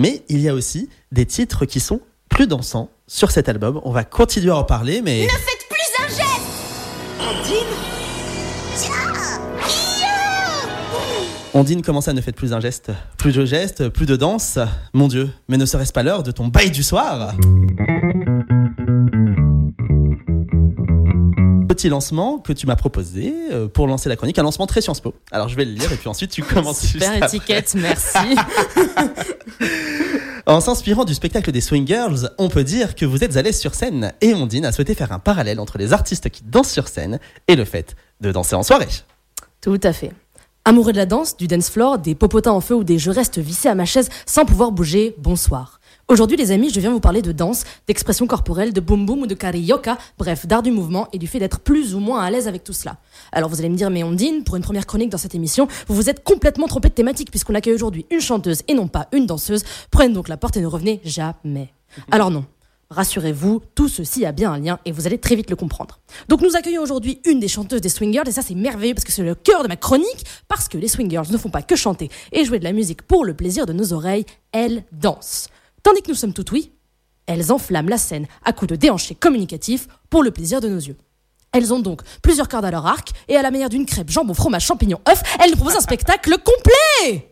Mais 0.00 0.22
il 0.30 0.40
y 0.40 0.48
a 0.48 0.54
aussi 0.54 0.88
des 1.12 1.26
titres 1.26 1.66
qui 1.66 1.78
sont 1.78 2.00
plus 2.30 2.46
dansants 2.46 2.88
sur 3.06 3.30
cet 3.30 3.50
album. 3.50 3.82
On 3.84 3.90
va 3.90 4.02
continuer 4.02 4.50
à 4.50 4.56
en 4.56 4.64
parler, 4.64 5.02
mais... 5.02 5.24
Ne 5.24 5.28
faites 5.28 5.68
plus 5.68 6.02
un 6.02 6.08
geste! 6.08 6.40
Ondine? 7.20 7.66
Ondine, 11.52 11.82
comment 11.82 12.00
ça 12.00 12.14
ne 12.14 12.22
fait 12.22 12.32
plus 12.32 12.54
un 12.54 12.60
geste? 12.60 12.92
Plus 13.18 13.34
de 13.34 13.44
gestes, 13.44 13.90
plus 13.90 14.06
de 14.06 14.16
danse? 14.16 14.58
Mon 14.94 15.06
Dieu, 15.06 15.28
mais 15.48 15.58
ne 15.58 15.66
serait-ce 15.66 15.92
pas 15.92 16.02
l'heure 16.02 16.22
de 16.22 16.30
ton 16.30 16.48
bail 16.48 16.70
du 16.70 16.82
soir? 16.82 17.34
Petit 21.80 21.88
lancement 21.88 22.38
que 22.38 22.52
tu 22.52 22.66
m'as 22.66 22.76
proposé 22.76 23.32
euh, 23.52 23.66
pour 23.66 23.86
lancer 23.86 24.10
la 24.10 24.16
chronique, 24.16 24.38
un 24.38 24.42
lancement 24.42 24.66
très 24.66 24.82
Sciences 24.82 25.00
Po. 25.00 25.14
Alors 25.32 25.48
je 25.48 25.56
vais 25.56 25.64
le 25.64 25.70
lire 25.72 25.90
et 25.90 25.96
puis 25.96 26.10
ensuite 26.10 26.30
tu 26.30 26.42
commences. 26.42 26.80
Super 26.80 27.14
juste 27.14 27.22
après. 27.22 27.36
étiquette, 27.36 27.74
merci. 27.74 28.18
En 30.46 30.60
s'inspirant 30.60 31.04
du 31.04 31.14
spectacle 31.14 31.52
des 31.52 31.60
Swing 31.62 31.86
Girls, 31.86 32.30
on 32.36 32.48
peut 32.48 32.64
dire 32.64 32.94
que 32.96 33.06
vous 33.06 33.24
êtes 33.24 33.36
à 33.36 33.42
l'aise 33.42 33.58
sur 33.58 33.74
scène 33.74 34.12
et 34.20 34.34
Ondine 34.34 34.66
a 34.66 34.72
souhaité 34.72 34.94
faire 34.94 35.12
un 35.12 35.18
parallèle 35.18 35.60
entre 35.60 35.78
les 35.78 35.92
artistes 35.94 36.28
qui 36.28 36.42
dansent 36.42 36.70
sur 36.70 36.88
scène 36.88 37.18
et 37.46 37.56
le 37.56 37.64
fait 37.64 37.94
de 38.20 38.30
danser 38.30 38.56
en 38.56 38.62
soirée. 38.62 38.88
Tout 39.62 39.80
à 39.82 39.92
fait. 39.94 40.12
Amoureux 40.66 40.92
de 40.92 40.98
la 40.98 41.06
danse, 41.06 41.36
du 41.36 41.46
dance 41.46 41.70
floor, 41.70 41.98
des 41.98 42.14
popotins 42.14 42.52
en 42.52 42.60
feu 42.60 42.74
ou 42.74 42.84
des 42.84 42.98
je 42.98 43.10
reste 43.10 43.38
vissé 43.38 43.68
à 43.68 43.74
ma 43.74 43.86
chaise 43.86 44.10
sans 44.26 44.44
pouvoir 44.44 44.72
bouger, 44.72 45.14
bonsoir. 45.16 45.79
Aujourd'hui 46.10 46.36
les 46.36 46.50
amis, 46.50 46.70
je 46.70 46.80
viens 46.80 46.90
vous 46.90 46.98
parler 46.98 47.22
de 47.22 47.30
danse, 47.30 47.62
d'expression 47.86 48.26
corporelle, 48.26 48.72
de 48.72 48.80
boom 48.80 49.06
boom 49.06 49.22
ou 49.22 49.26
de 49.28 49.34
carioca, 49.36 49.96
bref, 50.18 50.44
d'art 50.44 50.64
du 50.64 50.72
mouvement 50.72 51.06
et 51.12 51.18
du 51.18 51.28
fait 51.28 51.38
d'être 51.38 51.60
plus 51.60 51.94
ou 51.94 52.00
moins 52.00 52.20
à 52.20 52.32
l'aise 52.32 52.48
avec 52.48 52.64
tout 52.64 52.72
cela. 52.72 52.96
Alors 53.30 53.48
vous 53.48 53.60
allez 53.60 53.68
me 53.68 53.76
dire, 53.76 53.90
mais 53.90 54.02
Ondine, 54.02 54.42
pour 54.42 54.56
une 54.56 54.62
première 54.64 54.88
chronique 54.88 55.10
dans 55.10 55.18
cette 55.18 55.36
émission, 55.36 55.68
vous 55.86 55.94
vous 55.94 56.10
êtes 56.10 56.24
complètement 56.24 56.66
trompé 56.66 56.88
de 56.88 56.94
thématique 56.94 57.30
puisqu'on 57.30 57.54
accueille 57.54 57.74
aujourd'hui 57.74 58.06
une 58.10 58.20
chanteuse 58.20 58.62
et 58.66 58.74
non 58.74 58.88
pas 58.88 59.06
une 59.12 59.26
danseuse. 59.26 59.62
Prenez 59.92 60.12
donc 60.12 60.26
la 60.26 60.36
porte 60.36 60.56
et 60.56 60.60
ne 60.60 60.66
revenez 60.66 61.00
jamais. 61.04 61.72
Alors 62.10 62.32
non, 62.32 62.44
Rassurez-vous, 62.90 63.62
tout 63.76 63.86
ceci 63.86 64.26
a 64.26 64.32
bien 64.32 64.50
un 64.50 64.58
lien 64.58 64.80
et 64.84 64.90
vous 64.90 65.06
allez 65.06 65.18
très 65.18 65.36
vite 65.36 65.48
le 65.48 65.54
comprendre. 65.54 66.00
Donc 66.28 66.40
nous 66.40 66.56
accueillons 66.56 66.82
aujourd'hui 66.82 67.20
une 67.24 67.38
des 67.38 67.46
chanteuses 67.46 67.82
des 67.82 67.88
Swing 67.88 68.12
Girls 68.12 68.28
et 68.28 68.32
ça 68.32 68.42
c'est 68.42 68.56
merveilleux 68.56 68.94
parce 68.94 69.04
que 69.04 69.12
c'est 69.12 69.22
le 69.22 69.36
cœur 69.36 69.62
de 69.62 69.68
ma 69.68 69.76
chronique 69.76 70.24
parce 70.48 70.66
que 70.66 70.76
les 70.76 70.88
Swing 70.88 71.08
Girls 71.08 71.28
ne 71.30 71.38
font 71.38 71.50
pas 71.50 71.62
que 71.62 71.76
chanter 71.76 72.10
et 72.32 72.44
jouer 72.44 72.58
de 72.58 72.64
la 72.64 72.72
musique 72.72 73.02
pour 73.02 73.24
le 73.24 73.34
plaisir 73.34 73.64
de 73.64 73.72
nos 73.72 73.92
oreilles, 73.92 74.26
elles 74.50 74.82
dansent. 74.90 75.46
Tandis 75.82 76.02
que 76.02 76.08
nous 76.08 76.14
sommes 76.14 76.32
toutes 76.32 76.52
elles 77.26 77.52
enflamment 77.52 77.88
la 77.88 77.98
scène 77.98 78.26
à 78.44 78.52
coups 78.52 78.70
de 78.70 78.76
déhanchés 78.76 79.14
communicatifs 79.14 79.86
pour 80.08 80.24
le 80.24 80.32
plaisir 80.32 80.60
de 80.60 80.68
nos 80.68 80.78
yeux. 80.80 80.96
Elles 81.52 81.72
ont 81.72 81.78
donc 81.78 82.02
plusieurs 82.22 82.48
cordes 82.48 82.64
à 82.64 82.70
leur 82.70 82.86
arc 82.86 83.10
et 83.28 83.36
à 83.36 83.42
la 83.42 83.50
manière 83.50 83.68
d'une 83.68 83.86
crêpe 83.86 84.10
jambon 84.10 84.34
fromage 84.34 84.66
champignon 84.66 85.00
œuf, 85.08 85.22
elles 85.40 85.50
nous 85.50 85.56
proposent 85.56 85.76
un 85.76 85.80
spectacle 85.80 86.36
complet 86.38 87.29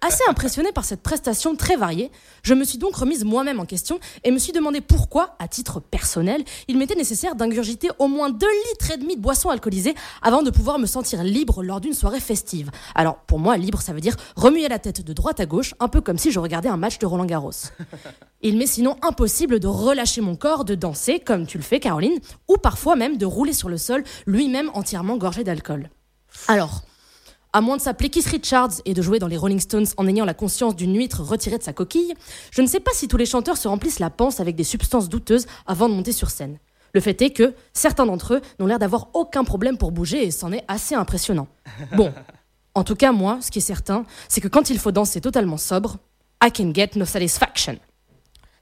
Assez 0.00 0.22
impressionnée 0.28 0.72
par 0.72 0.84
cette 0.84 1.02
prestation 1.02 1.56
très 1.56 1.76
variée, 1.76 2.10
je 2.42 2.54
me 2.54 2.64
suis 2.64 2.78
donc 2.78 2.96
remise 2.96 3.24
moi-même 3.24 3.60
en 3.60 3.64
question 3.64 3.98
et 4.24 4.30
me 4.30 4.38
suis 4.38 4.52
demandé 4.52 4.80
pourquoi, 4.80 5.36
à 5.38 5.48
titre 5.48 5.80
personnel, 5.80 6.44
il 6.68 6.78
m'était 6.78 6.94
nécessaire 6.94 7.34
d'ingurgiter 7.34 7.88
au 7.98 8.06
moins 8.06 8.30
2 8.30 8.46
litres 8.70 8.90
et 8.92 8.96
demi 8.96 9.16
de 9.16 9.20
boissons 9.20 9.48
alcoolisées 9.48 9.94
avant 10.22 10.42
de 10.42 10.50
pouvoir 10.50 10.78
me 10.78 10.86
sentir 10.86 11.24
libre 11.24 11.62
lors 11.62 11.80
d'une 11.80 11.94
soirée 11.94 12.20
festive. 12.20 12.70
Alors, 12.94 13.16
pour 13.26 13.38
moi, 13.38 13.56
libre, 13.56 13.80
ça 13.80 13.92
veut 13.92 14.00
dire 14.00 14.16
remuer 14.36 14.68
la 14.68 14.78
tête 14.78 15.02
de 15.02 15.12
droite 15.12 15.40
à 15.40 15.46
gauche, 15.46 15.74
un 15.80 15.88
peu 15.88 16.00
comme 16.00 16.18
si 16.18 16.30
je 16.30 16.38
regardais 16.38 16.68
un 16.68 16.76
match 16.76 16.98
de 16.98 17.06
Roland 17.06 17.26
Garros. 17.26 17.50
Il 18.42 18.56
m'est 18.58 18.66
sinon 18.66 18.96
impossible 19.02 19.60
de 19.60 19.66
relâcher 19.66 20.20
mon 20.20 20.36
corps, 20.36 20.64
de 20.64 20.74
danser, 20.74 21.20
comme 21.20 21.46
tu 21.46 21.58
le 21.58 21.64
fais, 21.64 21.80
Caroline, 21.80 22.18
ou 22.48 22.56
parfois 22.56 22.96
même 22.96 23.16
de 23.16 23.26
rouler 23.26 23.52
sur 23.52 23.68
le 23.68 23.78
sol, 23.78 24.04
lui-même 24.26 24.70
entièrement 24.74 25.16
gorgé 25.16 25.42
d'alcool. 25.42 25.90
Alors, 26.48 26.82
à 27.52 27.60
moins 27.60 27.76
de 27.76 27.82
s'appeler 27.82 28.10
Keith 28.10 28.26
Richards 28.26 28.80
et 28.84 28.94
de 28.94 29.02
jouer 29.02 29.18
dans 29.18 29.28
les 29.28 29.36
Rolling 29.36 29.60
Stones 29.60 29.86
en 29.96 30.06
ayant 30.06 30.24
la 30.24 30.34
conscience 30.34 30.76
d'une 30.76 30.96
huître 30.96 31.22
retirée 31.22 31.58
de 31.58 31.62
sa 31.62 31.72
coquille, 31.72 32.14
je 32.50 32.62
ne 32.62 32.66
sais 32.66 32.80
pas 32.80 32.90
si 32.92 33.08
tous 33.08 33.16
les 33.16 33.26
chanteurs 33.26 33.56
se 33.56 33.68
remplissent 33.68 33.98
la 33.98 34.10
panse 34.10 34.40
avec 34.40 34.56
des 34.56 34.64
substances 34.64 35.08
douteuses 35.08 35.46
avant 35.66 35.88
de 35.88 35.94
monter 35.94 36.12
sur 36.12 36.30
scène. 36.30 36.58
Le 36.92 37.00
fait 37.00 37.20
est 37.22 37.30
que 37.30 37.54
certains 37.72 38.06
d'entre 38.06 38.34
eux 38.34 38.40
n'ont 38.58 38.66
l'air 38.66 38.78
d'avoir 38.78 39.08
aucun 39.14 39.44
problème 39.44 39.76
pour 39.76 39.92
bouger 39.92 40.26
et 40.26 40.30
c'en 40.30 40.52
est 40.52 40.64
assez 40.68 40.94
impressionnant. 40.94 41.48
Bon, 41.94 42.12
en 42.74 42.84
tout 42.84 42.94
cas, 42.94 43.12
moi, 43.12 43.38
ce 43.40 43.50
qui 43.50 43.58
est 43.58 43.62
certain, 43.62 44.04
c'est 44.28 44.40
que 44.40 44.48
quand 44.48 44.70
il 44.70 44.78
faut 44.78 44.92
danser 44.92 45.20
totalement 45.20 45.56
sobre, 45.56 45.98
I 46.42 46.50
can 46.52 46.72
get 46.74 46.90
no 46.96 47.04
satisfaction. 47.04 47.78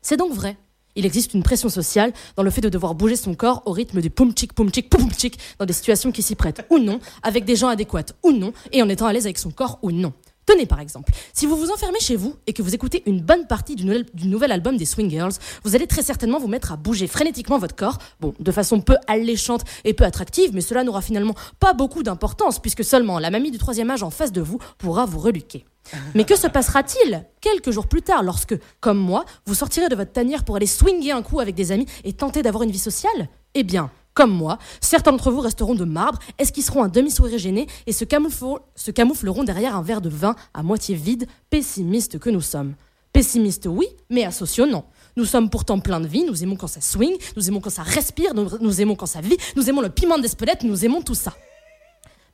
C'est 0.02 0.16
donc 0.16 0.32
vrai. 0.32 0.56
Il 0.96 1.06
existe 1.06 1.34
une 1.34 1.42
pression 1.42 1.68
sociale 1.68 2.12
dans 2.36 2.42
le 2.42 2.50
fait 2.50 2.60
de 2.60 2.68
devoir 2.68 2.94
bouger 2.94 3.16
son 3.16 3.34
corps 3.34 3.62
au 3.66 3.72
rythme 3.72 4.00
du 4.00 4.10
poum 4.10 4.32
chic 4.36 4.52
poum 4.52 4.72
chic 4.72 4.88
poum 4.88 5.10
chic 5.12 5.38
dans 5.58 5.66
des 5.66 5.72
situations 5.72 6.12
qui 6.12 6.22
s'y 6.22 6.34
prêtent 6.34 6.64
ou 6.70 6.78
non, 6.78 7.00
avec 7.22 7.44
des 7.44 7.56
gens 7.56 7.68
adéquats 7.68 8.14
ou 8.22 8.32
non, 8.32 8.52
et 8.72 8.82
en 8.82 8.88
étant 8.88 9.06
à 9.06 9.12
l'aise 9.12 9.26
avec 9.26 9.38
son 9.38 9.50
corps 9.50 9.78
ou 9.82 9.90
non. 9.90 10.12
Tenez 10.46 10.66
par 10.66 10.80
exemple, 10.80 11.12
si 11.32 11.46
vous 11.46 11.56
vous 11.56 11.70
enfermez 11.70 12.00
chez 12.00 12.16
vous 12.16 12.36
et 12.46 12.52
que 12.52 12.62
vous 12.62 12.74
écoutez 12.74 13.02
une 13.06 13.20
bonne 13.20 13.46
partie 13.46 13.76
du 13.76 13.84
nouvel, 13.84 14.06
du 14.14 14.28
nouvel 14.28 14.52
album 14.52 14.76
des 14.76 14.84
Swing 14.84 15.10
Girls, 15.10 15.32
vous 15.64 15.74
allez 15.74 15.86
très 15.86 16.02
certainement 16.02 16.38
vous 16.38 16.48
mettre 16.48 16.72
à 16.72 16.76
bouger 16.76 17.06
frénétiquement 17.06 17.58
votre 17.58 17.74
corps, 17.74 17.98
bon, 18.20 18.34
de 18.38 18.52
façon 18.52 18.80
peu 18.80 18.96
alléchante 19.06 19.64
et 19.84 19.94
peu 19.94 20.04
attractive, 20.04 20.50
mais 20.52 20.60
cela 20.60 20.84
n'aura 20.84 21.00
finalement 21.00 21.34
pas 21.60 21.72
beaucoup 21.72 22.02
d'importance 22.02 22.58
puisque 22.58 22.84
seulement 22.84 23.18
la 23.18 23.30
mamie 23.30 23.50
du 23.50 23.58
troisième 23.58 23.90
âge 23.90 24.02
en 24.02 24.10
face 24.10 24.32
de 24.32 24.40
vous 24.40 24.58
pourra 24.78 25.06
vous 25.06 25.18
reluquer. 25.18 25.64
Mais 26.14 26.24
que 26.24 26.36
se 26.36 26.46
passera-t-il 26.46 27.26
quelques 27.40 27.70
jours 27.70 27.86
plus 27.86 28.02
tard 28.02 28.22
lorsque, 28.22 28.58
comme 28.80 28.98
moi, 28.98 29.24
vous 29.46 29.54
sortirez 29.54 29.88
de 29.88 29.94
votre 29.94 30.12
tanière 30.12 30.44
pour 30.44 30.56
aller 30.56 30.66
swinger 30.66 31.12
un 31.12 31.22
coup 31.22 31.40
avec 31.40 31.54
des 31.54 31.72
amis 31.72 31.86
et 32.04 32.12
tenter 32.14 32.42
d'avoir 32.42 32.62
une 32.62 32.70
vie 32.70 32.78
sociale? 32.78 33.28
Eh 33.54 33.64
bien, 33.64 33.90
comme 34.14 34.30
moi, 34.30 34.58
certains 34.80 35.10
d'entre 35.10 35.30
vous 35.30 35.40
resteront 35.40 35.74
de 35.74 35.84
marbre, 35.84 36.18
esquisseront 36.38 36.82
un 36.84 36.88
demi-sourire 36.88 37.38
gêné 37.38 37.66
et 37.86 37.92
se, 37.92 38.04
camoufleront- 38.04 39.44
derrière 39.44 39.76
un 39.76 39.82
verre 39.82 40.00
de 40.00 40.08
vin 40.08 40.36
à 40.54 40.62
moitié 40.62 40.94
vide, 40.94 41.26
pessimistes 41.50 42.18
que 42.18 42.30
nous 42.30 42.40
sommes. 42.40 42.74
Pessimistes, 43.12 43.66
oui, 43.70 43.86
mais 44.10 44.24
asociaux, 44.24 44.66
non. 44.66 44.84
Nous 45.16 45.24
sommes 45.24 45.50
pourtant 45.50 45.78
pleins 45.78 46.00
de 46.00 46.08
vie, 46.08 46.24
nous 46.24 46.42
aimons 46.42 46.56
quand 46.56 46.66
ça 46.66 46.80
swing, 46.80 47.16
nous 47.36 47.48
aimons 47.48 47.60
quand 47.60 47.70
ça 47.70 47.82
respire, 47.82 48.34
nous, 48.34 48.48
nous 48.60 48.80
aimons 48.80 48.96
quand 48.96 49.06
ça 49.06 49.20
vit, 49.20 49.36
nous 49.56 49.68
aimons 49.68 49.80
le 49.80 49.90
piment 49.90 50.18
d'Espelette, 50.18 50.62
nous 50.64 50.84
aimons 50.84 51.02
tout 51.02 51.14
ça. 51.14 51.32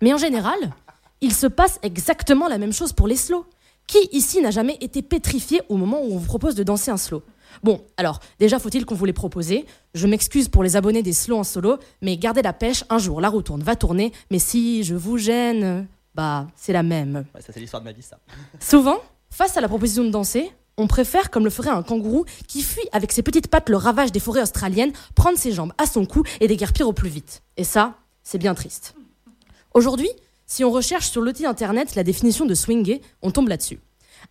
Mais 0.00 0.14
en 0.14 0.18
général, 0.18 0.58
il 1.20 1.34
se 1.34 1.46
passe 1.46 1.78
exactement 1.82 2.48
la 2.48 2.56
même 2.56 2.72
chose 2.72 2.94
pour 2.94 3.06
les 3.08 3.16
slows. 3.16 3.44
Qui 3.90 4.08
ici 4.12 4.40
n'a 4.40 4.52
jamais 4.52 4.78
été 4.80 5.02
pétrifié 5.02 5.62
au 5.68 5.76
moment 5.76 6.00
où 6.00 6.14
on 6.14 6.16
vous 6.16 6.26
propose 6.26 6.54
de 6.54 6.62
danser 6.62 6.92
un 6.92 6.96
slow 6.96 7.24
Bon, 7.64 7.84
alors, 7.96 8.20
déjà 8.38 8.60
faut-il 8.60 8.86
qu'on 8.86 8.94
vous 8.94 9.04
les 9.04 9.12
propose? 9.12 9.52
Je 9.94 10.06
m'excuse 10.06 10.48
pour 10.48 10.62
les 10.62 10.76
abonnés 10.76 11.02
des 11.02 11.12
slows 11.12 11.38
en 11.38 11.42
solo, 11.42 11.76
mais 12.00 12.16
gardez 12.16 12.40
la 12.40 12.52
pêche, 12.52 12.84
un 12.88 12.98
jour 12.98 13.20
la 13.20 13.28
roue 13.28 13.42
tourne, 13.42 13.64
va 13.64 13.74
tourner, 13.74 14.12
mais 14.30 14.38
si 14.38 14.84
je 14.84 14.94
vous 14.94 15.18
gêne, 15.18 15.88
bah, 16.14 16.46
c'est 16.54 16.72
la 16.72 16.84
même. 16.84 17.24
Ouais, 17.34 17.40
ça 17.40 17.52
c'est 17.52 17.58
l'histoire 17.58 17.82
de 17.82 17.86
ma 17.86 17.92
vie 17.92 18.02
ça. 18.02 18.20
Souvent, 18.60 18.98
face 19.28 19.56
à 19.56 19.60
la 19.60 19.66
proposition 19.66 20.04
de 20.04 20.10
danser, 20.10 20.52
on 20.76 20.86
préfère, 20.86 21.28
comme 21.28 21.42
le 21.42 21.50
ferait 21.50 21.70
un 21.70 21.82
kangourou 21.82 22.26
qui 22.46 22.62
fuit 22.62 22.86
avec 22.92 23.10
ses 23.10 23.22
petites 23.22 23.48
pattes 23.48 23.68
le 23.68 23.76
ravage 23.76 24.12
des 24.12 24.20
forêts 24.20 24.42
australiennes, 24.42 24.92
prendre 25.16 25.36
ses 25.36 25.50
jambes 25.50 25.72
à 25.78 25.86
son 25.86 26.06
cou 26.06 26.22
et 26.38 26.46
déguerpir 26.46 26.86
au 26.86 26.92
plus 26.92 27.10
vite. 27.10 27.42
Et 27.56 27.64
ça, 27.64 27.94
c'est 28.22 28.38
bien 28.38 28.54
triste. 28.54 28.94
Aujourd'hui, 29.74 30.10
si 30.50 30.64
on 30.64 30.70
recherche 30.72 31.08
sur 31.08 31.22
l'outil 31.22 31.46
internet 31.46 31.94
la 31.94 32.02
définition 32.02 32.44
de 32.44 32.54
swinger, 32.54 33.00
on 33.22 33.30
tombe 33.30 33.48
là-dessus. 33.48 33.78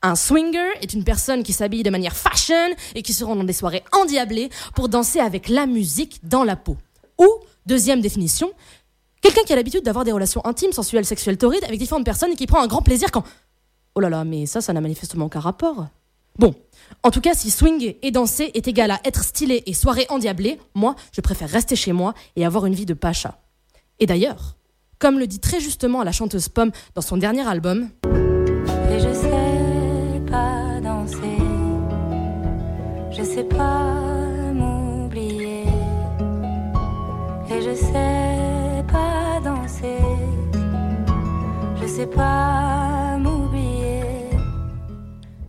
Un 0.02 0.16
swinger 0.16 0.68
est 0.82 0.94
une 0.94 1.06
personne 1.06 1.44
qui 1.44 1.54
s'habille 1.54 1.82
de 1.82 1.90
manière 1.90 2.16
fashion 2.16 2.76
et 2.94 3.02
qui 3.02 3.14
se 3.14 3.24
rend 3.24 3.38
dans 3.38 3.46
des 3.46 3.54
soirées 3.54 3.86
endiablées 3.94 4.50
pour 4.76 4.90
danser 4.90 5.22
avec 5.22 5.48
la 5.48 5.66
musique 5.66 6.20
dans 6.24 6.44
la 6.44 6.58
peau. 6.58 6.76
Ou, 7.20 7.28
deuxième 7.66 8.02
définition, 8.02 8.52
quelqu'un 9.22 9.44
qui 9.46 9.54
a 9.54 9.56
l'habitude 9.56 9.84
d'avoir 9.84 10.04
des 10.04 10.12
relations 10.12 10.46
intimes, 10.46 10.74
sensuelles, 10.74 11.06
sexuelles, 11.06 11.38
torrides 11.38 11.64
avec 11.64 11.80
différentes 11.80 12.06
personnes 12.06 12.34
et 12.34 12.36
qui 12.36 12.48
prend 12.48 12.62
un 12.62 12.68
grand 12.68 12.82
plaisir 12.82 13.12
quand... 13.12 13.24
Oh 13.96 14.02
là 14.02 14.10
là, 14.10 14.26
mais 14.26 14.46
ça, 14.46 14.60
ça 14.60 14.74
n'a 14.74 14.82
manifestement 14.82 15.28
aucun 15.28 15.40
rapport. 15.40 15.88
Bon, 16.38 16.54
en 17.04 17.12
tout 17.12 17.22
cas, 17.22 17.34
si 17.34 17.50
swinger 17.50 17.98
et 18.02 18.12
danser 18.12 18.52
est 18.54 18.68
égal 18.68 18.92
à 18.92 19.00
être 19.06 19.24
stylé 19.24 19.64
et 19.66 19.74
soirée 19.74 20.06
endiablée, 20.10 20.60
moi, 20.76 20.98
je 21.14 21.22
préfère 21.22 21.50
rester 21.50 21.78
chez 21.78 21.94
moi 21.94 22.14
et 22.36 22.46
avoir 22.46 22.66
une 22.66 22.76
vie 22.76 22.86
de 22.86 22.94
pacha. 22.94 23.40
Et 24.00 24.06
d'ailleurs, 24.06 24.58
comme 25.00 25.18
le 25.18 25.28
dit 25.28 25.40
très 25.40 25.60
justement 25.60 26.04
la 26.04 26.12
chanteuse 26.12 26.50
Pomme 26.50 26.72
dans 26.94 27.02
son 27.02 27.18
dernier 27.18 27.48
album, 27.48 27.90
Et 28.04 29.00
je 29.00 29.14
sais 29.14 30.22
pas 30.30 30.80
danser, 30.82 31.40
je 33.12 33.24
sais 33.24 33.46
pas 33.46 34.52
m'oublier. 34.54 35.64
Et 37.50 37.62
je 37.62 37.74
sais 37.74 38.84
pas 38.92 39.40
danser, 39.44 39.98
je 41.82 41.88
sais 41.88 42.08
pas 42.08 43.18
m'oublier. 43.18 44.04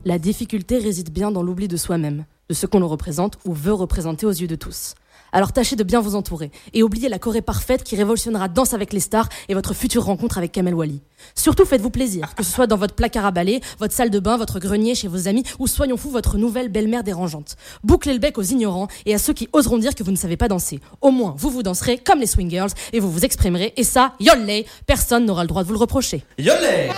La 0.04 0.18
difficulté 0.18 0.78
réside 0.78 1.12
bien 1.12 1.30
dans 1.30 1.42
l'oubli 1.42 1.68
de 1.68 1.76
soi-même, 1.76 2.24
de 2.48 2.54
ce 2.54 2.66
qu'on 2.66 2.80
le 2.80 2.86
représente 2.86 3.38
ou 3.44 3.52
veut 3.52 3.74
représenter 3.74 4.26
aux 4.26 4.30
yeux 4.30 4.48
de 4.48 4.54
tous. 4.54 4.94
Alors 5.32 5.52
tâchez 5.52 5.76
de 5.76 5.84
bien 5.84 6.00
vous 6.00 6.14
entourer 6.14 6.50
et 6.72 6.82
oubliez 6.82 7.08
la 7.08 7.18
Corée 7.18 7.42
parfaite 7.42 7.84
qui 7.84 7.96
révolutionnera 7.96 8.48
Danse 8.48 8.74
avec 8.74 8.92
les 8.92 9.00
stars 9.00 9.28
et 9.48 9.54
votre 9.54 9.74
future 9.74 10.04
rencontre 10.04 10.38
avec 10.38 10.52
Kamel 10.52 10.74
Wally. 10.74 11.00
Surtout 11.34 11.64
faites-vous 11.64 11.90
plaisir, 11.90 12.34
que 12.34 12.42
ce 12.42 12.50
soit 12.52 12.66
dans 12.66 12.76
votre 12.76 12.94
placard 12.94 13.26
à 13.26 13.30
balai, 13.30 13.60
votre 13.78 13.94
salle 13.94 14.10
de 14.10 14.18
bain, 14.18 14.36
votre 14.36 14.58
grenier 14.58 14.94
chez 14.94 15.08
vos 15.08 15.28
amis 15.28 15.44
ou 15.58 15.66
soyons 15.66 15.96
fous 15.96 16.10
votre 16.10 16.38
nouvelle 16.38 16.68
belle-mère 16.68 17.04
dérangeante. 17.04 17.56
Bouclez 17.84 18.12
le 18.12 18.18
bec 18.18 18.38
aux 18.38 18.42
ignorants 18.42 18.88
et 19.06 19.14
à 19.14 19.18
ceux 19.18 19.32
qui 19.32 19.48
oseront 19.52 19.78
dire 19.78 19.94
que 19.94 20.02
vous 20.02 20.12
ne 20.12 20.16
savez 20.16 20.36
pas 20.36 20.48
danser. 20.48 20.80
Au 21.00 21.10
moins, 21.10 21.34
vous 21.36 21.50
vous 21.50 21.62
danserez 21.62 21.98
comme 21.98 22.20
les 22.20 22.26
swing 22.26 22.50
girls 22.50 22.70
et 22.92 23.00
vous 23.00 23.10
vous 23.10 23.24
exprimerez 23.24 23.72
et 23.76 23.84
ça, 23.84 24.14
yollay, 24.20 24.66
personne 24.86 25.26
n'aura 25.26 25.42
le 25.42 25.48
droit 25.48 25.62
de 25.62 25.68
vous 25.68 25.74
le 25.74 25.80
reprocher. 25.80 26.24
Yolé 26.38 26.90